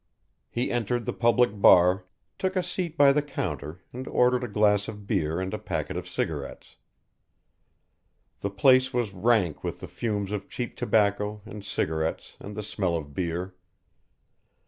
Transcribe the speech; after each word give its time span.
He 0.49 0.71
entered 0.71 1.05
the 1.05 1.13
public 1.13 1.61
bar, 1.61 2.05
took 2.39 2.55
a 2.55 2.63
seat 2.63 2.97
by 2.97 3.13
the 3.13 3.21
counter 3.21 3.83
and 3.93 4.07
ordered 4.07 4.43
a 4.43 4.47
glass 4.47 4.87
of 4.87 5.05
beer 5.05 5.39
and 5.39 5.53
a 5.53 5.59
packet 5.59 5.95
of 5.95 6.07
cigarettes. 6.09 6.77
The 8.39 8.49
place 8.49 8.91
was 8.95 9.13
rank 9.13 9.63
with 9.63 9.79
the 9.79 9.87
fumes 9.87 10.31
of 10.31 10.49
cheap 10.49 10.75
tobacco 10.75 11.43
and 11.45 11.63
cigarettes 11.63 12.35
and 12.39 12.55
the 12.57 12.63
smell 12.63 12.95
of 12.97 13.13
beer. 13.13 13.53